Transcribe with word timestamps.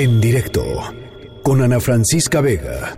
En 0.00 0.18
directo 0.18 0.64
con 1.42 1.60
Ana 1.60 1.78
Francisca 1.78 2.40
Vega. 2.40 2.96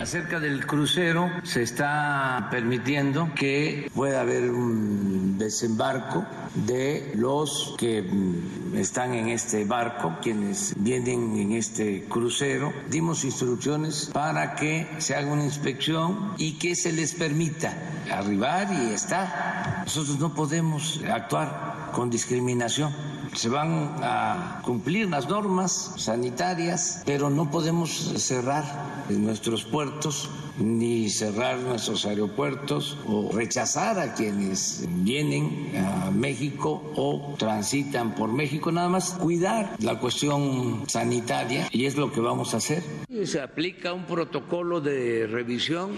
Acerca 0.00 0.38
del 0.38 0.64
crucero, 0.64 1.28
se 1.42 1.64
está 1.64 2.46
permitiendo 2.48 3.30
que 3.34 3.90
pueda 3.92 4.20
haber 4.20 4.52
un 4.52 5.36
desembarco 5.36 6.24
de 6.54 7.10
los 7.16 7.74
que 7.76 8.02
mm, 8.02 8.76
están 8.76 9.14
en 9.14 9.30
este 9.30 9.64
barco, 9.64 10.18
quienes 10.22 10.74
vienen 10.76 11.36
en 11.38 11.52
este 11.54 12.04
crucero. 12.04 12.72
Dimos 12.88 13.24
instrucciones 13.24 14.08
para 14.12 14.54
que 14.54 14.86
se 14.98 15.16
haga 15.16 15.32
una 15.32 15.42
inspección 15.42 16.34
y 16.38 16.52
que 16.52 16.76
se 16.76 16.92
les 16.92 17.14
permita 17.14 17.74
arribar 18.12 18.68
y 18.72 18.94
estar. 18.94 19.82
Nosotros 19.82 20.20
no 20.20 20.32
podemos 20.32 21.00
actuar 21.10 21.90
con 21.92 22.10
discriminación 22.10 22.92
se 23.36 23.48
van 23.48 23.96
a 24.02 24.60
cumplir 24.64 25.08
las 25.08 25.28
normas 25.28 25.92
sanitarias, 25.96 27.02
pero 27.04 27.28
no 27.28 27.50
podemos 27.50 27.90
cerrar 28.16 28.64
nuestros 29.08 29.64
puertos 29.64 30.30
ni 30.58 31.10
cerrar 31.10 31.58
nuestros 31.58 32.06
aeropuertos 32.06 32.96
o 33.06 33.30
rechazar 33.30 33.98
a 33.98 34.14
quienes 34.14 34.86
vienen 35.04 35.72
a 35.76 36.10
México 36.10 36.92
o 36.96 37.34
transitan 37.38 38.14
por 38.14 38.32
México, 38.32 38.72
nada 38.72 38.88
más 38.88 39.12
cuidar 39.12 39.76
la 39.80 39.98
cuestión 39.98 40.84
sanitaria 40.86 41.68
y 41.72 41.84
es 41.84 41.96
lo 41.96 42.10
que 42.10 42.20
vamos 42.20 42.54
a 42.54 42.56
hacer. 42.56 42.82
Se 43.24 43.40
aplica 43.40 43.92
un 43.92 44.06
protocolo 44.06 44.80
de 44.80 45.26
revisión, 45.26 45.90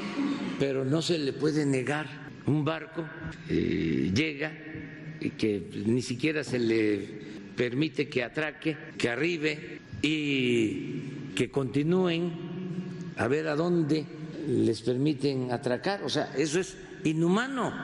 pero 0.59 0.85
no 0.85 1.03
se 1.03 1.19
le 1.19 1.33
puede 1.33 1.65
negar 1.65 2.07
un 2.47 2.65
barco, 2.65 3.05
eh, 3.49 4.11
llega 4.13 4.53
y 5.21 5.31
que 5.31 5.71
ni 5.87 6.03
siquiera 6.03 6.43
se 6.43 6.59
le 6.59 7.28
permite 7.59 8.09
que 8.09 8.23
atraque, 8.23 8.95
que 8.97 9.11
arribe 9.11 9.81
y 10.01 11.33
que 11.35 11.51
continúen 11.51 12.33
a 13.17 13.27
ver 13.27 13.49
a 13.49 13.57
dónde 13.57 14.07
les 14.47 14.81
permiten 14.81 15.51
atracar. 15.51 16.05
O 16.05 16.09
sea, 16.09 16.33
eso 16.37 16.61
es 16.61 16.77
inhumano. 17.03 17.75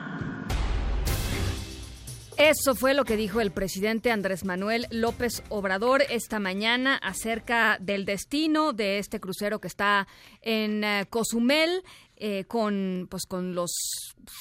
Eso 2.37 2.75
fue 2.75 2.93
lo 2.93 3.05
que 3.05 3.17
dijo 3.17 3.39
el 3.41 3.51
presidente 3.51 4.11
Andrés 4.11 4.43
Manuel 4.45 4.87
López 4.91 5.43
Obrador 5.49 6.03
esta 6.09 6.39
mañana 6.39 6.95
acerca 6.95 7.77
del 7.79 8.05
destino 8.05 8.73
de 8.73 8.99
este 8.99 9.19
crucero 9.19 9.59
que 9.59 9.67
está 9.67 10.07
en 10.41 10.83
eh, 10.83 11.05
Cozumel. 11.09 11.83
Eh, 12.17 12.45
con 12.47 13.09
pues 13.11 13.25
con 13.25 13.55
los 13.55 13.71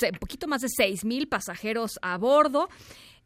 un 0.01 0.19
poquito 0.21 0.47
más 0.47 0.61
de 0.61 0.69
seis 0.69 1.05
mil 1.05 1.27
pasajeros 1.27 1.99
a 2.03 2.17
bordo 2.19 2.69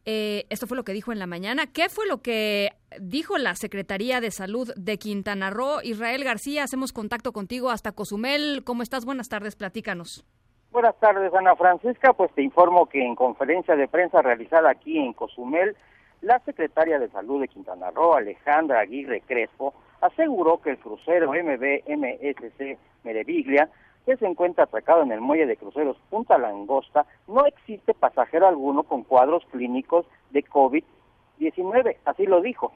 eh, 0.05 0.45
esto 0.49 0.67
fue 0.67 0.77
lo 0.77 0.83
que 0.83 0.93
dijo 0.93 1.11
en 1.11 1.19
la 1.19 1.27
mañana. 1.27 1.67
¿Qué 1.67 1.89
fue 1.89 2.07
lo 2.07 2.21
que 2.21 2.71
dijo 2.99 3.37
la 3.37 3.55
Secretaría 3.55 4.21
de 4.21 4.31
Salud 4.31 4.71
de 4.75 4.97
Quintana 4.97 5.49
Roo? 5.49 5.81
Israel 5.83 6.23
García, 6.23 6.63
hacemos 6.63 6.93
contacto 6.93 7.31
contigo 7.31 7.69
hasta 7.69 7.91
Cozumel. 7.91 8.63
¿Cómo 8.63 8.83
estás? 8.83 9.05
Buenas 9.05 9.29
tardes, 9.29 9.55
platícanos. 9.55 10.25
Buenas 10.71 10.95
tardes, 10.99 11.33
Ana 11.33 11.55
Francisca. 11.55 12.13
Pues 12.13 12.31
te 12.33 12.43
informo 12.43 12.87
que 12.87 13.03
en 13.03 13.15
conferencia 13.15 13.75
de 13.75 13.87
prensa 13.87 14.21
realizada 14.21 14.69
aquí 14.69 14.97
en 14.97 15.13
Cozumel, 15.13 15.75
la 16.21 16.39
Secretaria 16.39 16.99
de 16.99 17.09
Salud 17.09 17.41
de 17.41 17.47
Quintana 17.47 17.91
Roo, 17.91 18.13
Alejandra 18.13 18.81
Aguirre 18.81 19.21
Crespo, 19.21 19.73
aseguró 20.01 20.61
que 20.61 20.71
el 20.71 20.77
crucero 20.77 21.31
MBMSC 21.31 22.77
Mereviglia 23.03 23.69
que 24.05 24.17
se 24.17 24.25
encuentra 24.25 24.63
atracado 24.63 25.03
en 25.03 25.11
el 25.11 25.21
muelle 25.21 25.45
de 25.45 25.57
cruceros 25.57 25.97
Punta 26.09 26.37
Langosta, 26.37 27.05
no 27.27 27.45
existe 27.45 27.93
pasajero 27.93 28.47
alguno 28.47 28.83
con 28.83 29.03
cuadros 29.03 29.43
clínicos 29.51 30.05
de 30.31 30.43
COVID-19, 30.45 31.97
así 32.05 32.25
lo 32.25 32.41
dijo. 32.41 32.71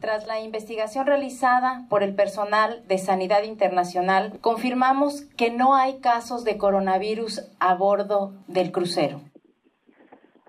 Tras 0.00 0.26
la 0.26 0.40
investigación 0.40 1.06
realizada 1.06 1.86
por 1.88 2.02
el 2.02 2.14
personal 2.14 2.86
de 2.88 2.98
Sanidad 2.98 3.44
Internacional, 3.44 4.38
confirmamos 4.40 5.22
que 5.36 5.50
no 5.50 5.74
hay 5.74 6.00
casos 6.00 6.44
de 6.44 6.58
coronavirus 6.58 7.50
a 7.58 7.74
bordo 7.74 8.32
del 8.48 8.70
crucero. 8.70 9.20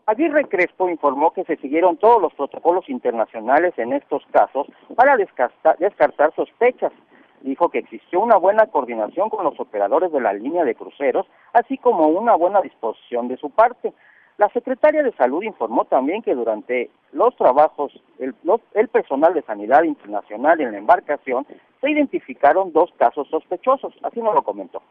Aguirre 0.08 0.48
Crespo 0.48 0.90
informó 0.90 1.32
que 1.32 1.46
se 1.46 1.56
siguieron 1.58 1.98
todos 1.98 2.22
los 2.22 2.34
protocolos 2.34 2.88
internacionales 2.90 3.74
en 3.78 3.94
estos 3.94 4.24
casos 4.32 4.68
para 4.96 5.16
descartar 5.18 6.36
sospechas 6.36 6.92
dijo 7.46 7.70
que 7.70 7.80
existió 7.80 8.20
una 8.20 8.38
buena 8.38 8.66
coordinación 8.68 9.30
con 9.30 9.44
los 9.44 9.60
operadores 9.60 10.12
de 10.12 10.20
la 10.20 10.34
línea 10.34 10.64
de 10.64 10.76
cruceros, 10.76 11.26
así 11.54 11.78
como 11.78 12.08
una 12.08 12.36
buena 12.36 12.62
disposición 12.62 13.28
de 13.28 13.38
su 13.38 13.52
parte. 13.52 13.94
La 14.38 14.50
secretaria 14.50 15.02
de 15.04 15.14
Salud 15.14 15.44
informó 15.44 15.86
también 15.86 16.22
que 16.22 16.36
durante 16.36 16.90
los 17.14 17.36
trabajos, 17.38 17.94
el, 18.20 18.34
personal 18.90 19.34
de 19.34 19.44
Sanidad 19.44 19.84
Internacional 19.84 20.60
en 20.60 20.74
la 20.74 20.78
embarcación 20.78 21.46
se 21.80 21.90
identificaron 21.90 22.74
dos 22.74 22.90
casos 22.98 23.28
sospechosos, 23.30 23.94
así 24.04 24.22
nos 24.22 24.36
lo 24.36 24.42
comentó. 24.42 24.82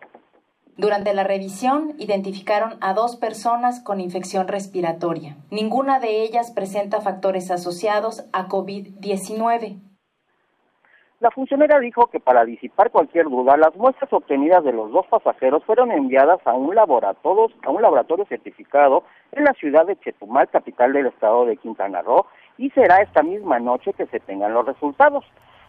Durante 0.77 1.13
la 1.13 1.25
revisión 1.25 1.95
identificaron 1.99 2.79
a 2.81 2.95
dos 2.95 3.17
personas 3.17 3.81
con 3.81 4.01
infección 4.01 4.49
respiratoria. 4.49 5.37
Ninguna 5.51 6.01
de 6.01 6.23
ellas 6.23 6.51
presenta 6.51 7.01
factores 7.01 7.51
asociados 7.51 8.25
a 8.33 8.49
COVID-19. 8.49 9.94
La 11.25 11.31
funcionaria 11.31 11.79
dijo 11.79 12.09
que 12.09 12.21
para 12.21 12.45
disipar 12.45 12.91
cualquier 12.91 13.25
duda, 13.31 13.57
las 13.57 13.75
muestras 13.77 14.13
obtenidas 14.13 14.63
de 14.63 14.75
los 14.75 14.93
dos 14.93 15.07
pasajeros 15.07 15.65
fueron 15.65 15.91
enviadas 15.91 16.39
a 16.47 16.53
un 16.53 16.75
laboratorio, 16.75 17.49
a 17.65 17.71
un 17.71 17.81
laboratorio 17.81 18.27
certificado 18.27 19.05
en 19.33 19.45
la 19.45 19.55
ciudad 19.55 19.87
de 19.87 19.97
Chetumal, 19.97 20.51
capital 20.51 20.93
del 20.93 21.07
estado 21.07 21.47
de 21.47 21.57
Quintana 21.57 22.03
Roo, 22.03 22.27
y 22.59 22.69
será 22.73 23.01
esta 23.01 23.23
misma 23.23 23.59
noche 23.59 23.95
que 23.95 24.05
se 24.05 24.21
tengan 24.21 24.53
los 24.53 24.67
resultados. 24.67 25.25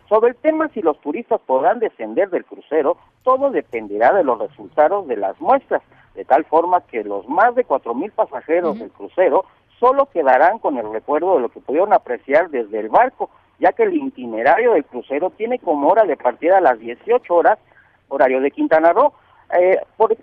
Sobre 0.09 0.31
el 0.31 0.35
tema 0.35 0.67
si 0.73 0.81
los 0.81 0.99
turistas 0.99 1.39
podrán 1.45 1.79
descender 1.79 2.29
del 2.31 2.43
crucero, 2.43 2.97
todo 3.23 3.49
dependerá 3.49 4.11
de 4.11 4.25
los 4.25 4.37
resultados 4.37 5.07
de 5.07 5.15
las 5.15 5.39
muestras, 5.39 5.81
de 6.15 6.25
tal 6.25 6.43
forma 6.43 6.81
que 6.81 7.05
los 7.05 7.29
más 7.29 7.55
de 7.55 7.63
cuatro 7.63 7.95
mil 7.95 8.11
pasajeros 8.11 8.77
del 8.77 8.91
crucero 8.91 9.45
solo 9.79 10.07
quedarán 10.07 10.59
con 10.59 10.77
el 10.77 10.91
recuerdo 10.91 11.35
de 11.35 11.41
lo 11.43 11.47
que 11.49 11.61
pudieron 11.61 11.93
apreciar 11.93 12.49
desde 12.49 12.77
el 12.77 12.89
barco, 12.89 13.29
ya 13.59 13.71
que 13.71 13.83
el 13.83 13.93
itinerario 13.95 14.73
del 14.73 14.85
crucero 14.85 15.29
tiene 15.31 15.59
como 15.59 15.87
hora 15.87 16.03
de 16.03 16.17
partida 16.17 16.57
a 16.57 16.61
las 16.61 16.79
18 16.79 17.33
horas, 17.33 17.59
horario 18.09 18.41
de 18.41 18.51
Quintana 18.51 18.93
Roo. 18.93 19.13
Eh, 19.53 19.79
por, 19.95 20.17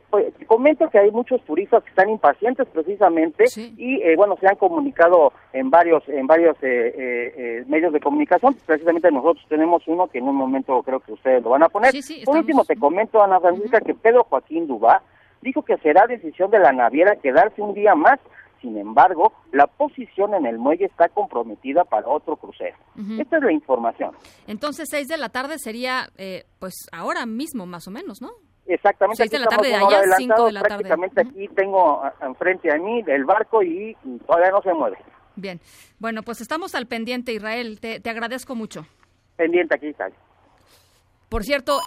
comento 0.48 0.90
que 0.90 0.98
hay 0.98 1.12
muchos 1.12 1.40
turistas 1.44 1.84
que 1.84 1.90
están 1.90 2.10
impacientes 2.10 2.66
precisamente 2.66 3.44
y 3.76 4.02
eh, 4.02 4.16
bueno 4.16 4.36
se 4.40 4.48
han 4.48 4.56
comunicado 4.56 5.32
en 5.52 5.70
varios 5.70 6.02
en 6.08 6.26
varios 6.26 6.56
eh, 6.60 6.92
eh, 7.36 7.64
medios 7.68 7.92
de 7.92 8.00
comunicación. 8.00 8.56
Precisamente 8.66 9.12
nosotros 9.12 9.44
tenemos 9.48 9.86
uno 9.86 10.08
que 10.08 10.18
en 10.18 10.28
un 10.28 10.34
momento 10.34 10.82
creo 10.82 10.98
que 10.98 11.12
ustedes 11.12 11.42
lo 11.42 11.50
van 11.50 11.62
a 11.62 11.68
poner. 11.68 11.94
Por 12.24 12.36
último 12.36 12.64
te 12.64 12.76
comento 12.76 13.22
Ana 13.22 13.38
Francisca 13.38 13.80
que 13.80 13.94
Pedro 13.94 14.24
Joaquín 14.24 14.66
Dubá 14.66 15.02
dijo 15.40 15.62
que 15.62 15.76
será 15.78 16.06
decisión 16.06 16.50
de 16.50 16.58
la 16.58 16.72
naviera 16.72 17.16
quedarse 17.16 17.62
un 17.62 17.74
día 17.74 17.94
más 17.94 18.18
sin 18.62 18.78
embargo, 18.78 19.32
la 19.52 19.66
posición 19.66 20.32
en 20.34 20.46
el 20.46 20.58
muelle 20.58 20.86
está 20.86 21.08
comprometida 21.10 21.84
para 21.84 22.08
otro 22.08 22.36
crucero. 22.36 22.76
Esta 23.18 23.36
es 23.36 23.42
la 23.42 23.52
información. 23.52 24.12
Entonces, 24.46 24.88
seis 24.90 25.08
de 25.08 25.18
la 25.18 25.28
tarde 25.28 25.58
sería, 25.58 26.08
eh, 26.16 26.44
pues, 26.58 26.72
ahora 26.92 27.26
mismo, 27.26 27.66
más 27.66 27.86
o 27.88 27.90
menos, 27.90 28.22
¿no? 28.22 28.30
Exactamente. 28.66 29.16
Seis 29.16 29.30
de 29.30 29.40
la 29.40 29.46
tarde 29.46 29.68
de 29.68 29.74
allá, 29.74 30.02
cinco 30.16 30.46
de 30.46 30.52
la 30.52 30.62
tarde. 30.62 30.84
Prácticamente 30.84 31.20
aquí 31.20 31.48
tengo 31.48 32.02
enfrente 32.22 32.72
a 32.72 32.78
mí 32.78 33.02
el 33.06 33.24
barco 33.24 33.62
y 33.62 33.94
todavía 34.26 34.50
no 34.50 34.62
se 34.62 34.72
mueve. 34.72 34.96
Bien. 35.34 35.60
Bueno, 35.98 36.22
pues 36.22 36.40
estamos 36.40 36.74
al 36.74 36.86
pendiente, 36.86 37.32
Israel. 37.32 37.80
Te, 37.80 38.00
te 38.00 38.10
agradezco 38.10 38.54
mucho. 38.54 38.86
Pendiente 39.36 39.74
aquí 39.74 39.88
está. 39.88 40.08
Por 41.28 41.42
cierto, 41.42 41.80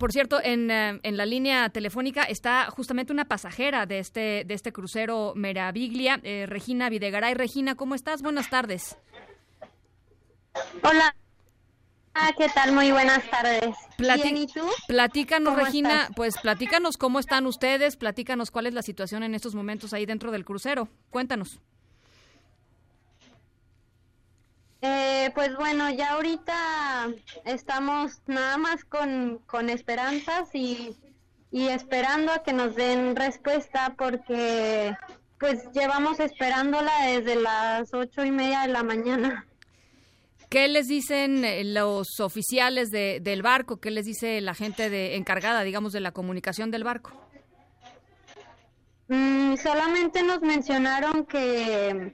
por 0.00 0.12
cierto, 0.12 0.40
en, 0.42 0.70
eh, 0.70 0.98
en, 1.02 1.16
la 1.18 1.26
línea 1.26 1.68
telefónica 1.68 2.22
está 2.22 2.70
justamente 2.70 3.12
una 3.12 3.26
pasajera 3.26 3.84
de 3.84 3.98
este, 3.98 4.44
de 4.46 4.54
este 4.54 4.72
crucero 4.72 5.34
Meraviglia, 5.36 6.18
eh, 6.22 6.46
Regina 6.48 6.88
Videgaray. 6.88 7.34
Regina, 7.34 7.74
¿cómo 7.74 7.94
estás? 7.94 8.22
Buenas 8.22 8.48
tardes. 8.48 8.96
Hola. 10.82 11.14
Ah, 12.14 12.30
¿qué 12.36 12.48
tal? 12.48 12.72
Muy 12.72 12.90
buenas 12.90 13.22
tardes. 13.30 13.76
¿y 13.98 14.46
tú? 14.46 14.66
Platícanos, 14.88 15.54
Regina, 15.54 16.08
pues 16.16 16.34
platícanos 16.38 16.96
cómo 16.96 17.20
están 17.20 17.46
ustedes, 17.46 17.96
platícanos 17.96 18.50
cuál 18.50 18.66
es 18.66 18.74
la 18.74 18.82
situación 18.82 19.22
en 19.22 19.34
estos 19.34 19.54
momentos 19.54 19.92
ahí 19.92 20.06
dentro 20.06 20.32
del 20.32 20.46
crucero. 20.46 20.88
Cuéntanos. 21.10 21.60
Eh, 24.82 25.30
pues 25.34 25.54
bueno, 25.56 25.90
ya 25.90 26.12
ahorita 26.12 27.08
estamos 27.44 28.22
nada 28.26 28.56
más 28.56 28.84
con, 28.84 29.38
con 29.46 29.68
esperanzas 29.68 30.54
y, 30.54 30.96
y 31.50 31.68
esperando 31.68 32.32
a 32.32 32.42
que 32.42 32.52
nos 32.52 32.74
den 32.76 33.14
respuesta 33.14 33.94
porque 33.98 34.96
pues 35.38 35.58
llevamos 35.72 36.20
esperándola 36.20 36.92
desde 37.06 37.36
las 37.36 37.92
ocho 37.92 38.24
y 38.24 38.30
media 38.30 38.62
de 38.62 38.68
la 38.68 38.82
mañana. 38.82 39.46
¿Qué 40.50 40.66
les 40.66 40.88
dicen 40.88 41.44
eh, 41.44 41.62
los 41.64 42.18
oficiales 42.18 42.90
de, 42.90 43.20
del 43.20 43.42
barco? 43.42 43.78
¿Qué 43.78 43.90
les 43.90 44.04
dice 44.04 44.40
la 44.40 44.54
gente 44.54 44.90
de, 44.90 45.14
encargada, 45.14 45.62
digamos, 45.62 45.92
de 45.92 46.00
la 46.00 46.10
comunicación 46.10 46.70
del 46.70 46.84
barco? 46.84 47.12
Mm, 49.08 49.54
solamente 49.56 50.22
nos 50.22 50.40
mencionaron 50.40 51.24
que 51.26 52.12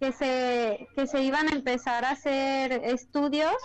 que 0.00 0.12
se, 0.12 0.88
que 0.94 1.06
se 1.06 1.22
iban 1.22 1.48
a 1.48 1.52
empezar 1.52 2.04
a 2.04 2.10
hacer 2.10 2.72
estudios 2.84 3.56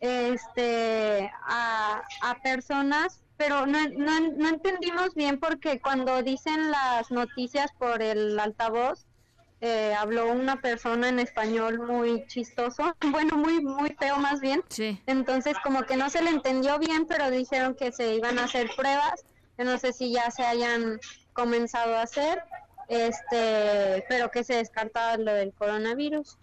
este, 0.00 1.30
a, 1.46 2.02
a 2.22 2.42
personas, 2.42 3.22
pero 3.36 3.66
no, 3.66 3.78
no, 3.88 4.20
no 4.20 4.48
entendimos 4.48 5.14
bien 5.14 5.38
porque 5.38 5.80
cuando 5.80 6.22
dicen 6.22 6.70
las 6.70 7.10
noticias 7.10 7.70
por 7.78 8.02
el 8.02 8.38
altavoz, 8.38 9.06
eh, 9.64 9.94
habló 9.96 10.32
una 10.32 10.60
persona 10.60 11.08
en 11.08 11.20
español 11.20 11.78
muy 11.78 12.26
chistoso, 12.26 12.96
bueno, 13.12 13.36
muy 13.36 13.60
muy 13.60 13.90
feo 13.90 14.16
más 14.16 14.40
bien. 14.40 14.64
Sí. 14.68 15.00
Entonces 15.06 15.56
como 15.62 15.84
que 15.84 15.96
no 15.96 16.10
se 16.10 16.20
le 16.20 16.30
entendió 16.30 16.80
bien, 16.80 17.06
pero 17.06 17.30
dijeron 17.30 17.76
que 17.76 17.92
se 17.92 18.16
iban 18.16 18.40
a 18.40 18.44
hacer 18.44 18.70
pruebas. 18.76 19.24
Yo 19.56 19.64
no 19.64 19.78
sé 19.78 19.92
si 19.92 20.10
ya 20.10 20.32
se 20.32 20.44
hayan 20.44 20.98
comenzado 21.32 21.94
a 21.94 22.02
hacer, 22.02 22.42
este, 22.88 24.04
pero 24.08 24.30
que 24.30 24.44
se 24.44 24.54
descartaba 24.56 25.16
lo 25.16 25.32
del 25.32 25.52
coronavirus. 25.52 26.36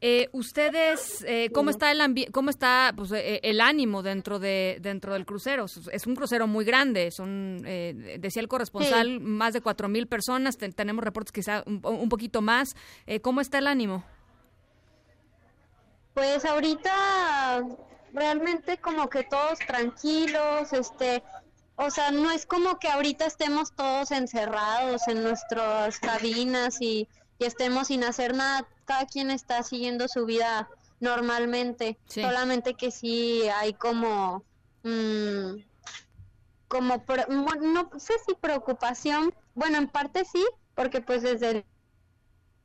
Eh, 0.00 0.28
ustedes, 0.30 1.24
eh, 1.26 1.50
¿cómo 1.52 1.70
está 1.70 1.90
el 1.90 2.00
ambi- 2.00 2.30
cómo 2.30 2.50
está 2.50 2.92
pues, 2.96 3.10
eh, 3.10 3.40
el 3.42 3.60
ánimo 3.60 4.04
dentro 4.04 4.38
de 4.38 4.78
dentro 4.80 5.12
del 5.14 5.26
crucero? 5.26 5.64
Es 5.90 6.06
un 6.06 6.14
crucero 6.14 6.46
muy 6.46 6.64
grande, 6.64 7.10
son 7.10 7.62
eh, 7.66 8.16
decía 8.20 8.40
el 8.40 8.46
corresponsal 8.46 9.18
más 9.18 9.54
de 9.54 9.60
cuatro 9.60 9.88
mil 9.88 10.06
personas, 10.06 10.56
Ten- 10.56 10.72
tenemos 10.72 11.02
reportes 11.04 11.32
quizá 11.32 11.64
un, 11.66 11.80
un 11.84 12.08
poquito 12.08 12.40
más. 12.42 12.68
Eh, 13.08 13.18
¿Cómo 13.18 13.40
está 13.40 13.58
el 13.58 13.66
ánimo? 13.66 14.04
Pues 16.14 16.44
ahorita 16.44 17.62
realmente 18.12 18.78
como 18.78 19.08
que 19.08 19.24
todos 19.24 19.58
tranquilos, 19.60 20.72
este, 20.72 21.22
o 21.78 21.90
sea, 21.90 22.10
no 22.10 22.30
es 22.30 22.44
como 22.44 22.78
que 22.78 22.88
ahorita 22.88 23.24
estemos 23.24 23.72
todos 23.74 24.10
encerrados 24.10 25.08
en 25.08 25.22
nuestras 25.22 25.98
cabinas 26.00 26.80
y, 26.80 27.08
y 27.38 27.44
estemos 27.44 27.86
sin 27.86 28.04
hacer 28.04 28.34
nada, 28.34 28.66
cada 28.84 29.06
quien 29.06 29.30
está 29.30 29.62
siguiendo 29.62 30.08
su 30.08 30.26
vida 30.26 30.68
normalmente, 31.00 31.96
Sí. 32.08 32.20
solamente 32.22 32.74
que 32.74 32.90
sí 32.90 33.42
hay 33.48 33.72
como, 33.74 34.44
mm, 34.82 35.62
como, 36.66 37.04
no 37.60 37.90
sé 37.98 38.14
si 38.26 38.34
preocupación, 38.34 39.32
bueno, 39.54 39.78
en 39.78 39.88
parte 39.88 40.24
sí, 40.24 40.44
porque 40.74 41.00
pues 41.00 41.22
desde 41.22 41.50
el 41.50 41.64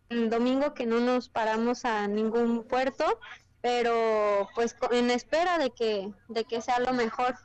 el 0.09 0.29
domingo 0.29 0.73
que 0.73 0.85
no 0.85 0.99
nos 0.99 1.29
paramos 1.29 1.85
a 1.85 2.07
ningún 2.07 2.63
puerto, 2.65 3.19
pero 3.61 4.47
pues 4.53 4.75
en 4.91 5.09
espera 5.09 5.57
de 5.57 5.71
que 5.71 6.11
de 6.27 6.43
que 6.43 6.61
sea 6.61 6.79
lo 6.79 6.93
mejor. 6.93 7.35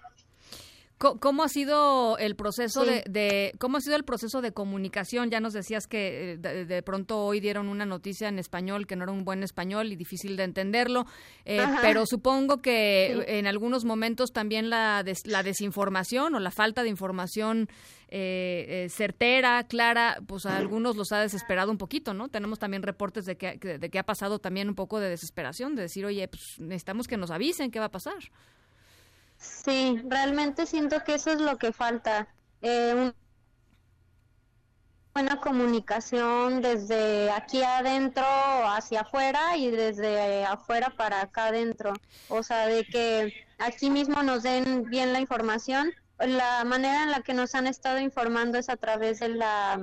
¿Cómo 0.99 1.45
ha 1.45 1.49
sido 1.49 2.19
el 2.19 2.35
proceso 2.35 2.83
Sí. 2.85 2.91
de, 2.91 3.05
de- 3.09 3.53
cómo 3.61 3.77
ha 3.77 3.81
sido 3.81 3.95
el 3.95 4.03
proceso 4.05 4.41
de 4.43 4.51
comunicación? 4.51 5.31
Ya 5.31 5.39
nos 5.39 5.53
decías 5.53 5.87
que 5.87 6.33
eh, 6.33 6.37
de, 6.39 6.65
de 6.67 6.83
pronto 6.83 7.25
hoy 7.25 7.39
dieron 7.39 7.69
una 7.69 7.87
noticia 7.87 8.27
en 8.29 8.41
español 8.41 8.87
que 8.89 8.97
no 8.97 9.05
era 9.05 9.13
un 9.13 9.25
buen 9.25 9.45
español 9.45 9.93
y 9.93 9.97
difícil 9.97 10.37
de 10.37 10.43
entenderlo, 10.43 11.07
eh, 11.45 11.65
pero 11.83 12.05
supongo 12.05 12.61
que 12.61 13.15
Sí. 13.15 13.23
en 13.29 13.47
algunos 13.47 13.85
momentos 13.85 14.33
también 14.33 14.71
la 14.71 15.05
des- 15.05 15.25
la 15.25 15.45
desinformación 15.45 16.35
o 16.35 16.41
la 16.41 16.51
falta 16.51 16.83
de 16.83 16.89
información 16.89 17.69
eh, 18.11 18.85
eh, 18.87 18.89
certera, 18.89 19.63
clara, 19.69 20.19
pues 20.27 20.47
a 20.47 20.57
algunos 20.57 20.97
los 20.97 21.13
ha 21.13 21.21
desesperado 21.21 21.71
un 21.71 21.79
poquito, 21.79 22.13
¿no? 22.15 22.29
Tenemos 22.29 22.59
también 22.59 22.83
reportes 22.83 23.25
de 23.25 23.37
que, 23.37 23.59
que- 23.61 23.79
de 23.79 23.89
que 23.91 23.99
ha 24.01 24.05
pasado 24.05 24.39
también 24.41 24.69
un 24.69 24.75
poco 24.75 24.99
de 24.99 25.11
desesperación, 25.11 25.77
de 25.77 25.83
decir, 25.83 26.05
oye, 26.07 26.27
pues 26.27 26.43
necesitamos 26.59 27.07
que 27.07 27.17
nos 27.17 27.31
avisen 27.31 27.71
qué 27.71 27.79
va 27.79 27.87
a 27.87 27.91
pasar. 27.91 28.15
Sí, 29.39 30.01
realmente 30.05 30.67
siento 30.67 31.03
que 31.05 31.15
eso 31.15 31.31
es 31.31 31.41
lo 31.41 31.57
que 31.59 31.73
falta. 31.73 32.29
Eh, 32.61 33.13
buena 35.15 35.41
comunicación 35.41 36.61
desde 36.63 37.31
aquí 37.31 37.63
adentro 37.63 38.25
hacia 38.25 39.01
afuera 39.01 39.57
y 39.57 39.71
desde 39.71 40.45
afuera 40.45 40.95
para 40.97 41.23
acá 41.23 41.47
adentro. 41.47 41.93
O 42.29 42.43
sea, 42.43 42.67
de 42.67 42.85
que 42.85 43.33
aquí 43.59 43.91
mismo 43.91 44.23
nos 44.23 44.43
den 44.43 44.85
bien 44.85 45.13
la 45.13 45.21
información. 45.21 45.93
La 46.19 46.65
manera 46.65 47.05
en 47.05 47.11
la 47.13 47.23
que 47.23 47.35
nos 47.35 47.55
han 47.55 47.67
estado 47.67 48.01
informando 48.01 48.59
es 48.59 48.69
a 48.69 48.77
través 48.77 49.21
de 49.21 49.29
la 49.31 49.81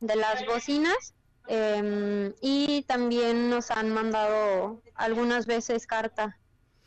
de 0.00 0.16
las 0.16 0.44
bocinas 0.46 1.14
em, 1.48 2.34
y 2.42 2.82
también 2.82 3.48
nos 3.48 3.70
han 3.70 3.92
mandado 3.92 4.82
algunas 4.94 5.46
veces 5.46 5.86
carta 5.86 6.38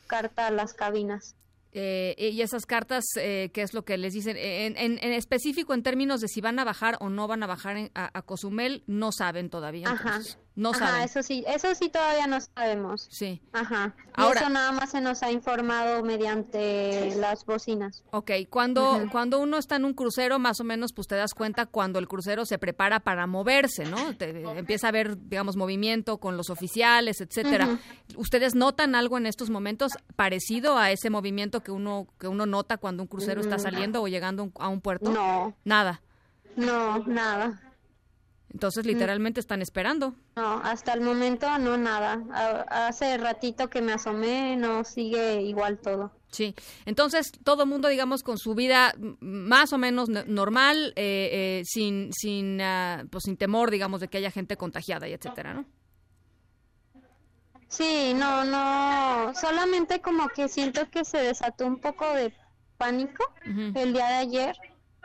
carta 0.07 0.47
a 0.47 0.51
las 0.51 0.73
cabinas. 0.73 1.35
Eh, 1.71 2.15
y 2.33 2.41
esas 2.41 2.65
cartas, 2.65 3.05
eh, 3.17 3.51
¿qué 3.53 3.61
es 3.61 3.73
lo 3.73 3.83
que 3.85 3.97
les 3.97 4.13
dicen? 4.13 4.35
En, 4.37 4.75
en- 4.77 4.97
en 5.03 5.13
específico, 5.13 5.73
en 5.73 5.83
términos 5.83 6.19
de 6.21 6.27
si 6.27 6.41
van 6.41 6.57
a 6.59 6.63
bajar 6.63 6.97
o 6.99 7.09
no 7.09 7.27
van 7.27 7.43
a 7.43 7.47
bajar 7.47 7.77
en- 7.77 7.91
a, 7.93 8.09
a 8.17 8.21
Cozumel, 8.23 8.83
no 8.87 9.11
saben 9.11 9.49
todavía. 9.49 9.87
Ajá. 9.89 10.19
No 10.59 10.71
Ajá, 10.71 10.87
saben. 10.87 11.01
eso 11.03 11.23
sí, 11.23 11.43
eso 11.47 11.73
sí 11.73 11.87
todavía 11.89 12.27
no 12.27 12.37
sabemos. 12.41 13.07
Sí. 13.09 13.41
Ajá. 13.53 13.95
Y 14.17 14.21
Ahora- 14.21 14.41
eso 14.41 14.49
nada 14.49 14.71
más 14.73 14.91
se 14.91 14.99
nos 14.99 15.23
ha 15.23 15.31
informado 15.31 16.03
mediante 16.03 17.15
las 17.15 17.45
bocinas. 17.45 18.03
Ok, 18.11 18.31
cuando, 18.49 19.05
cuando 19.11 19.39
uno 19.39 19.57
está 19.57 19.77
en 19.77 19.85
un 19.85 19.93
crucero, 19.93 20.37
más 20.37 20.59
o 20.59 20.63
menos, 20.65 20.91
pues 20.93 21.07
te 21.07 21.15
das 21.15 21.33
cuenta 21.33 21.65
cuando 21.65 21.97
el 21.99 22.07
crucero 22.09 22.45
se 22.45 22.57
prepara 22.59 22.99
para 22.99 23.25
moverse, 23.25 23.85
¿no? 23.85 24.15
Te- 24.17 24.41
empieza 24.57 24.87
a 24.87 24.89
haber, 24.89 25.17
digamos, 25.29 25.55
movimiento 25.55 26.17
con 26.17 26.35
los 26.35 26.49
oficiales, 26.49 27.21
etcétera. 27.21 27.79
¿Ustedes 28.17 28.53
notan 28.55 28.95
algo 28.95 29.17
en 29.17 29.25
estos 29.27 29.49
momentos 29.49 29.93
parecido 30.17 30.77
a 30.77 30.91
ese 30.91 31.09
movimiento 31.09 31.61
que 31.63 31.71
uno 31.71 32.07
que 32.19 32.27
uno 32.27 32.45
nota 32.45 32.77
cuando 32.77 33.03
un 33.03 33.07
crucero 33.07 33.39
está 33.39 33.59
saliendo 33.59 34.01
o 34.01 34.07
llegando 34.09 34.51
a 34.59 34.67
un- 34.67 34.81
puerto? 34.81 35.11
Mm. 35.11 35.13
No, 35.13 35.55
Nada. 35.63 36.01
no, 36.57 36.99
nada. 37.05 37.61
Entonces, 38.51 38.83
Mm. 38.85 38.89
literalmente 38.89 39.39
están 39.39 39.61
esperando. 39.61 40.15
No, 40.35 40.59
hasta 40.63 40.93
el 40.93 41.01
momento 41.01 41.57
no 41.59 41.77
nada. 41.77 42.21
Hace 42.69 43.17
ratito 43.17 43.69
que 43.69 43.81
me 43.81 43.93
asomé, 43.93 44.55
no 44.57 44.83
sigue 44.83 45.41
igual 45.43 45.77
todo. 45.79 46.11
Sí, 46.31 46.53
entonces 46.85 47.31
todo 47.43 47.65
mundo, 47.65 47.87
digamos, 47.87 48.21
con 48.23 48.37
su 48.37 48.53
vida 48.55 48.93
más 49.19 49.73
o 49.73 49.77
menos 49.77 50.09
no- 50.09 50.23
normal, 50.25 50.93
eh, 50.95 51.59
eh, 51.61 51.61
sin, 51.65 52.11
sin, 52.13 52.61
ah, 52.61 53.03
pues, 53.11 53.23
sin 53.25 53.35
temor, 53.37 53.71
digamos, 53.71 53.99
de 54.01 54.07
que 54.09 54.17
haya 54.19 54.29
gente 54.31 54.55
contagiada 54.57 55.07
y 55.07 55.13
etcétera, 55.13 55.53
¿no? 55.53 55.65
Sí, 57.67 58.13
no, 58.15 58.45
no, 58.45 59.33
solamente 59.35 60.01
como 60.01 60.27
que 60.29 60.47
siento 60.49 60.89
que 60.89 61.05
se 61.05 61.19
desató 61.19 61.67
un 61.67 61.79
poco 61.79 62.11
de 62.13 62.33
pánico 62.77 63.23
el 63.75 63.93
día 63.93 64.07
de 64.07 64.13
ayer, 64.15 64.55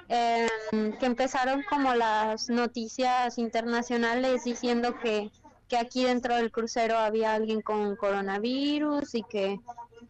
em, 0.09 0.93
que 0.99 1.06
empezaron 1.06 1.62
como 1.69 1.95
las 1.95 2.49
noticias 2.49 3.39
internacionales 3.39 4.45
diciendo 4.45 4.99
que, 4.99 5.31
que 5.69 5.77
aquí 5.77 6.05
dentro 6.05 6.37
del 6.37 6.51
crucero 6.51 6.99
había 6.99 7.35
alguien 7.35 7.62
con 7.62 7.97
coronavirus 7.97 9.15
y 9.15 9.23
que, 9.23 9.61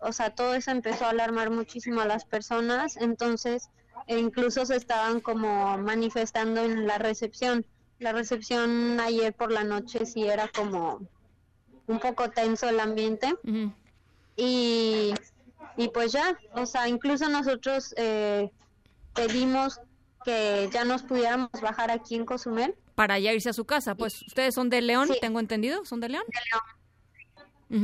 o 0.00 0.12
sea, 0.12 0.30
todo 0.30 0.54
eso 0.54 0.70
empezó 0.70 1.06
a 1.06 1.10
alarmar 1.10 1.50
muchísimo 1.50 2.00
a 2.00 2.06
las 2.06 2.24
personas, 2.24 2.96
entonces 2.96 3.70
e 4.06 4.18
incluso 4.18 4.66
se 4.66 4.76
estaban 4.76 5.20
como 5.20 5.78
manifestando 5.78 6.62
en 6.62 6.86
la 6.86 6.98
recepción. 6.98 7.64
La 7.98 8.12
recepción 8.12 9.00
ayer 9.00 9.32
por 9.32 9.50
la 9.50 9.64
noche 9.64 10.04
sí 10.04 10.24
era 10.24 10.48
como 10.48 11.00
un 11.86 11.98
poco 12.00 12.30
tenso 12.30 12.68
el 12.68 12.80
ambiente. 12.80 13.34
Y, 14.36 15.14
y 15.76 15.88
pues 15.88 16.12
ya, 16.12 16.38
o 16.54 16.66
sea, 16.66 16.88
incluso 16.88 17.28
nosotros 17.28 17.94
eh, 17.96 18.50
pedimos 19.14 19.80
que 20.24 20.68
ya 20.72 20.84
nos 20.84 21.02
pudiéramos 21.02 21.50
bajar 21.60 21.90
aquí 21.90 22.14
en 22.16 22.24
Cozumel. 22.24 22.74
Para 22.94 23.18
ya 23.18 23.32
irse 23.32 23.50
a 23.50 23.52
su 23.52 23.64
casa, 23.64 23.94
pues 23.94 24.22
ustedes 24.22 24.54
son 24.54 24.70
de 24.70 24.80
León, 24.80 25.08
Sí. 25.08 25.18
tengo 25.20 25.40
entendido, 25.40 25.84
son 25.84 26.00
de 26.00 26.08
León. 26.10 26.24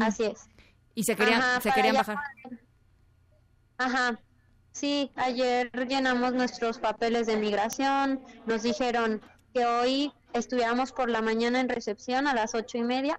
Así 0.02 0.24
es. 0.24 0.48
Y 0.94 1.04
se 1.04 1.16
querían, 1.16 1.40
Ajá, 1.40 1.60
se 1.60 1.72
querían 1.72 1.96
bajar. 1.96 2.18
Ajá. 3.78 4.20
Sí, 4.72 5.10
ayer 5.16 5.70
llenamos 5.88 6.32
nuestros 6.32 6.78
papeles 6.78 7.26
de 7.26 7.36
migración, 7.36 8.22
nos 8.46 8.62
dijeron 8.62 9.20
que 9.52 9.66
hoy 9.66 10.12
estuviéramos 10.32 10.92
por 10.92 11.10
la 11.10 11.22
mañana 11.22 11.60
en 11.60 11.68
recepción 11.68 12.28
a 12.28 12.34
las 12.34 12.54
ocho 12.54 12.78
y 12.78 12.82
media 12.82 13.18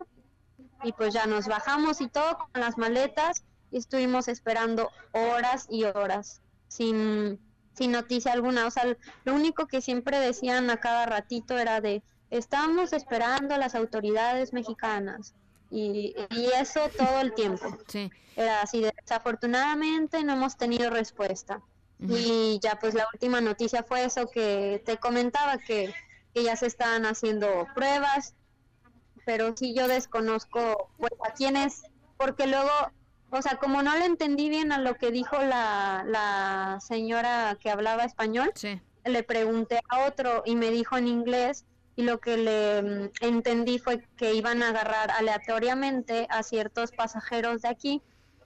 y 0.84 0.94
pues 0.94 1.14
ya 1.14 1.26
nos 1.26 1.48
bajamos 1.48 2.00
y 2.00 2.08
todo 2.08 2.38
con 2.38 2.62
las 2.62 2.78
maletas 2.78 3.44
y 3.70 3.78
estuvimos 3.80 4.30
esperando 4.30 4.90
horas 5.12 5.68
y 5.70 5.84
horas 5.84 6.42
sin, 6.70 7.38
sin 7.74 7.92
noticia 7.92 8.34
alguna. 8.34 8.66
O 8.68 8.72
sea, 8.72 8.86
lo 9.24 9.34
único 9.34 9.68
que 9.68 9.82
siempre 9.82 10.20
decían 10.20 10.70
a 10.70 10.78
cada 10.78 11.06
ratito 11.06 11.58
era 11.58 11.82
de 11.82 12.04
estamos 12.30 12.94
esperando 12.94 13.56
a 13.56 13.58
las 13.58 13.76
autoridades 13.76 14.54
mexicanas 14.54 15.34
y, 15.70 16.16
y 16.30 16.46
eso 16.60 16.82
todo 16.98 17.22
el 17.22 17.34
tiempo. 17.34 17.78
Sí. 17.88 18.10
Era 18.36 18.62
así, 18.62 18.82
desafortunadamente 18.82 20.24
no 20.24 20.34
hemos 20.34 20.58
tenido 20.58 20.90
respuesta. 20.90 21.62
Y 22.08 22.60
ya 22.64 22.80
pues 22.80 22.96
la 22.96 23.08
última 23.14 23.42
noticia 23.42 23.84
fue 23.84 24.04
eso 24.06 24.26
que 24.28 24.82
te 24.86 24.98
comentaba, 24.98 25.60
que, 25.60 25.94
que 26.34 26.44
ya 26.44 26.56
se 26.56 26.66
están 26.66 27.06
haciendo 27.06 27.68
pruebas, 27.76 28.34
pero 29.24 29.56
sí 29.56 29.76
yo 29.76 29.88
desconozco 29.88 30.90
pues, 30.98 31.12
a 31.24 31.34
quiénes, 31.34 31.84
porque 32.18 32.48
luego, 32.48 32.72
o 33.32 33.42
sea, 33.42 33.56
como 33.58 33.82
no 33.82 33.96
le 33.98 34.06
entendí 34.06 34.50
bien 34.50 34.72
a 34.72 34.78
lo 34.80 34.96
que 34.96 35.10
dijo 35.12 35.38
la, 35.38 36.04
la 36.06 36.80
señora 36.82 37.58
que 37.60 37.70
hablaba 37.70 38.04
español, 38.04 38.52
Sí. 38.56 38.80
le 39.06 39.24
pregunté 39.24 39.80
a 39.90 40.06
otro 40.06 40.44
y 40.46 40.56
me 40.56 40.70
dijo 40.70 40.98
en 40.98 41.08
inglés 41.08 41.66
y 41.96 42.04
lo 42.04 42.20
que 42.20 42.38
le 42.38 42.82
mm, 42.82 43.10
entendí 43.22 43.80
fue 43.80 44.08
que 44.16 44.34
iban 44.34 44.62
a 44.64 44.70
agarrar 44.70 45.12
aleatoriamente 45.12 46.28
a 46.30 46.44
ciertos 46.44 46.92
pasajeros 46.92 47.62
de 47.62 47.70
aquí 47.70 48.02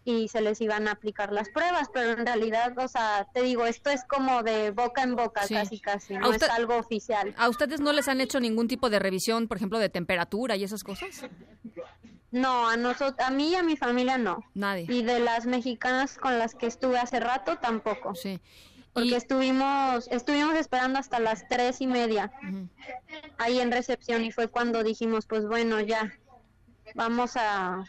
y 0.07 0.27
se 0.27 0.39
les 0.39 0.61
iban 0.61 0.87
a 0.87 0.91
aplicar 0.91 1.31
las 1.33 1.49
pruebas, 1.49 1.89
pero 1.91 2.11
en 2.11 2.25
realidad, 2.27 2.77
o 2.77 2.87
sea, 2.87 3.27
te 3.33 3.41
digo, 3.41 3.65
esto 3.65 3.89
es 3.89 4.03
como 4.05 4.43
de 4.43 4.69
boca 4.69 5.01
en 5.01 5.15
boca, 5.15 5.41
casi 5.47 5.79
casi, 5.79 6.15
no 6.15 6.31
es 6.31 6.43
algo 6.43 6.75
oficial. 6.77 7.33
¿A 7.37 7.49
ustedes 7.49 7.79
no 7.81 7.91
les 7.91 8.07
han 8.07 8.21
hecho 8.21 8.39
ningún 8.39 8.67
tipo 8.67 8.91
de 8.91 8.99
revisión, 8.99 9.47
por 9.47 9.57
ejemplo, 9.57 9.79
de 9.79 9.89
temperatura 9.89 10.55
y 10.57 10.63
esas 10.63 10.83
cosas? 10.83 11.25
No, 12.35 12.67
a 12.67 12.75
nosotros, 12.75 13.25
a 13.25 13.31
mí 13.31 13.51
y 13.51 13.55
a 13.55 13.63
mi 13.63 13.77
familia 13.77 14.17
no. 14.17 14.43
Nadie. 14.53 14.85
Y 14.89 15.03
de 15.03 15.21
las 15.21 15.45
mexicanas 15.45 16.17
con 16.17 16.37
las 16.37 16.53
que 16.53 16.65
estuve 16.65 16.99
hace 16.99 17.21
rato 17.21 17.59
tampoco. 17.59 18.13
Sí. 18.13 18.41
Porque 18.91 19.15
estuvimos, 19.15 20.09
estuvimos 20.11 20.53
esperando 20.55 20.99
hasta 20.99 21.19
las 21.19 21.47
tres 21.47 21.79
y 21.79 21.87
media 21.87 22.33
ahí 23.37 23.59
en 23.59 23.71
recepción 23.71 24.25
y 24.25 24.33
fue 24.33 24.49
cuando 24.49 24.83
dijimos, 24.83 25.25
pues 25.25 25.47
bueno, 25.47 25.79
ya, 25.79 26.11
vamos 26.93 27.37
a, 27.37 27.85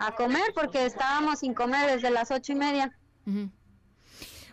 a 0.00 0.14
comer 0.16 0.52
porque 0.52 0.84
estábamos 0.84 1.38
sin 1.38 1.54
comer 1.54 1.88
desde 1.92 2.10
las 2.10 2.32
ocho 2.32 2.52
y 2.52 2.56
media. 2.56 2.98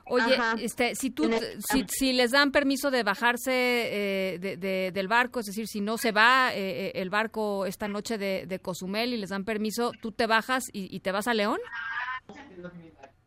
Oye, 0.05 0.37
este, 0.59 0.95
si 0.95 1.09
tú, 1.09 1.29
si, 1.69 1.85
si, 1.87 2.13
les 2.13 2.31
dan 2.31 2.51
permiso 2.51 2.91
de 2.91 3.03
bajarse 3.03 3.51
eh, 3.53 4.39
de, 4.39 4.91
del 4.91 5.07
barco, 5.07 5.39
es 5.39 5.45
decir, 5.45 5.67
si 5.67 5.81
no 5.81 5.97
se 5.97 6.11
va 6.11 6.53
eh, 6.53 6.87
eh, 6.87 6.91
el 6.95 7.09
barco 7.09 7.65
esta 7.65 7.87
noche 7.87 8.17
de, 8.17 8.45
de, 8.47 8.59
Cozumel 8.59 9.13
y 9.13 9.17
les 9.17 9.29
dan 9.29 9.45
permiso, 9.45 9.91
¿tú 10.01 10.11
te 10.11 10.27
bajas 10.27 10.65
y, 10.73 10.99
te 10.99 11.11
vas 11.11 11.27
a 11.27 11.33
León? 11.33 11.59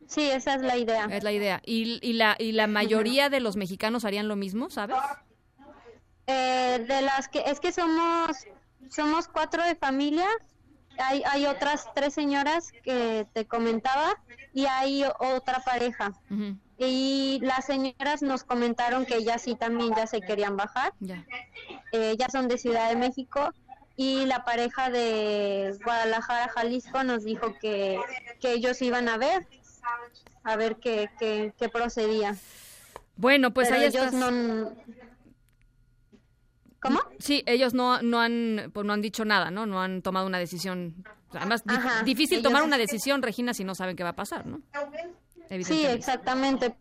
Sí, 0.07 0.29
esa 0.31 0.55
es 0.55 0.63
la 0.63 0.77
idea. 0.77 1.07
Es 1.11 1.25
la 1.25 1.33
idea. 1.33 1.61
¿Y, 1.65 1.99
y 2.07 2.13
la, 2.15 2.37
y 2.39 2.53
la 2.53 2.67
mayoría 2.67 3.31
de 3.31 3.41
los 3.41 3.57
mexicanos 3.57 4.05
harían 4.05 4.29
lo 4.29 4.37
mismo, 4.37 4.71
sabes? 4.71 4.97
de 6.27 7.03
las 7.03 7.29
que, 7.29 7.43
es 7.47 7.61
que 7.61 7.71
somos, 7.71 8.31
somos 8.89 9.29
cuatro 9.29 9.63
de 9.63 9.75
familia 9.75 10.27
hay, 10.99 11.23
hay 11.27 11.47
otras 11.47 11.87
tres 11.95 12.15
señoras 12.15 12.73
que 12.83 13.27
te 13.33 13.47
comentaba 13.47 14.17
y 14.53 14.67
hay 14.67 15.05
otra 15.19 15.61
pareja. 15.61 16.13
Y 16.79 17.39
las 17.43 17.67
señoras 17.67 18.23
nos 18.23 18.43
comentaron 18.45 19.07
que 19.07 19.17
ellas 19.17 19.43
sí 19.43 19.55
también 19.55 19.95
ya 19.95 20.07
se 20.07 20.21
querían 20.21 20.57
bajar. 20.57 20.93
Ya. 21.01 21.25
Eh, 21.93 22.11
ellas 22.11 22.33
son 22.33 22.49
de 22.49 22.59
Ciudad 22.59 22.89
de 22.89 22.97
México 22.97 23.53
y 23.97 24.27
la 24.27 24.45
pareja 24.45 24.91
de 24.91 25.77
Guadalajara, 25.85 26.49
Jalisco 26.49 27.05
nos 27.05 27.25
dijo 27.25 27.55
que, 27.61 28.01
que 28.41 28.53
ellos 28.53 28.83
iban 28.83 29.09
a 29.09 29.19
ver, 29.19 29.47
a 30.43 30.57
ver 30.57 30.77
qué, 30.77 31.09
qué, 31.19 31.53
qué 31.57 31.69
procedía. 31.69 32.37
Bueno, 33.17 33.53
pues 33.53 33.71
ahí 33.71 33.85
ellos 33.85 34.13
no 34.13 34.73
¿Cómo? 36.85 37.01
Sí, 37.19 37.43
ellos 37.47 37.73
no, 37.73 38.03
no, 38.03 38.21
han, 38.21 38.71
pues 38.75 38.85
no 38.85 38.93
han 38.93 39.01
dicho 39.01 39.25
nada, 39.25 39.51
¿no? 39.51 39.65
No 39.65 39.81
han 39.81 40.03
tomado 40.03 40.27
una 40.27 40.39
decisión. 40.39 41.03
Además, 41.33 41.65
difícil 42.05 42.43
tomar 42.43 42.63
una 42.63 42.77
decisión, 42.77 43.23
Regina, 43.23 43.55
si 43.55 43.65
no 43.65 43.75
saben 43.75 43.97
qué 43.97 44.03
va 44.03 44.11
a 44.11 44.17
pasar, 44.17 44.45
¿no? 44.45 44.61
Sí, 45.49 45.85
exactamente. 45.87 46.75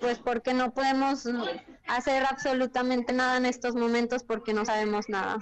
Pues 0.00 0.18
porque 0.18 0.52
no 0.54 0.72
podemos 0.72 1.24
hacer 1.86 2.24
absolutamente 2.24 3.12
nada 3.12 3.38
en 3.38 3.46
estos 3.46 3.74
momentos 3.74 4.22
porque 4.22 4.52
no 4.52 4.64
sabemos 4.64 5.08
nada. 5.08 5.38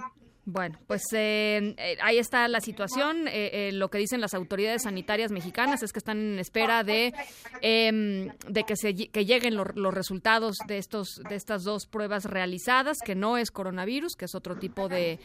Bueno, 0.47 0.77
pues 0.85 1.01
eh, 1.13 1.73
eh, 1.77 1.97
ahí 2.03 2.19
está 2.19 2.47
la 2.47 2.61
situación. 2.61 3.27
Eh, 3.27 3.71
lo 3.73 3.89
que 3.89 3.97
dicen 3.97 4.21
las 4.21 4.35
autoridades 4.35 4.83
sanitarias 4.83 5.31
mexicanas 5.31 5.81
es 5.81 5.91
que 5.91 5.97
están 5.97 6.19
en 6.19 6.39
espera 6.39 6.83
de, 6.83 7.13
em, 7.61 8.29
de 8.47 8.63
que, 8.63 8.75
se, 8.75 8.93
que 8.93 9.25
lleguen 9.25 9.55
los 9.55 9.93
resultados 9.93 10.57
de, 10.67 10.77
estos, 10.77 11.19
de 11.27 11.35
estas 11.35 11.63
dos 11.63 11.87
pruebas 11.87 12.25
realizadas, 12.25 12.99
que 13.03 13.15
no 13.15 13.37
es 13.39 13.49
coronavirus, 13.49 14.15
que 14.15 14.25
es 14.25 14.35
otro 14.35 14.55
tipo 14.55 14.87
de, 14.87 15.19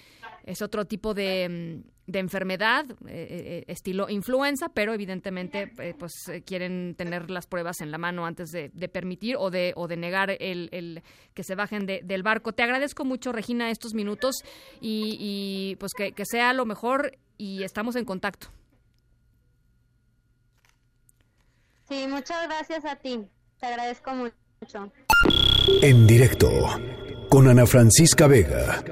es 0.44 0.62
otro 0.62 0.86
tipo 0.86 1.12
de, 1.12 1.44
em, 1.44 1.82
de 2.10 2.18
enfermedad, 2.18 2.86
eh, 3.06 3.06
eh, 3.06 3.64
estilo 3.68 4.08
influenza, 4.08 4.68
pero 4.68 4.92
evidentemente 4.92 5.72
eh, 5.78 5.94
pues 5.96 6.12
quieren 6.44 6.96
tener 6.96 7.30
las 7.30 7.46
pruebas 7.46 7.80
en 7.80 7.92
la 7.92 7.98
mano 7.98 8.26
antes 8.26 8.50
de, 8.50 8.88
permitir 8.88 9.36
o 9.38 9.50
de, 9.50 9.72
o 9.76 9.86
de 9.86 9.96
negar 9.96 10.30
el, 10.40 10.68
el 10.72 11.02
que 11.34 11.44
se 11.44 11.54
bajen 11.54 11.86
del 11.86 12.22
barco. 12.22 12.52
Te 12.52 12.64
agradezco 12.64 13.04
mucho, 13.04 13.30
Regina, 13.30 13.70
estos 13.70 13.94
minutos 13.94 14.42
y, 14.80 15.76
pues 15.78 15.92
que, 15.96 16.12
que 16.12 16.24
sea 16.26 16.52
lo 16.52 16.66
mejor 16.66 17.16
y 17.38 17.62
estamos 17.62 17.94
en 17.94 18.04
contacto. 18.04 18.48
Sí, 21.88 22.06
muchas 22.08 22.46
gracias 22.46 22.84
a 22.84 22.96
ti. 22.96 23.24
Te 23.58 23.66
agradezco 23.66 24.12
mucho. 24.14 24.92
En 25.82 26.06
directo 26.06 26.50
con 27.28 27.48
Ana 27.48 27.66
Francisca 27.66 28.26
Vega. 28.26 28.82